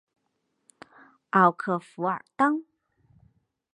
[1.29, 2.63] 奥克弗尔当。